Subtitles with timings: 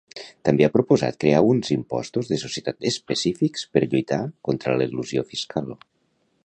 [0.47, 5.71] També ha proposat crear uns impostos de societat específics per lluitar contra l'elusió fiscal.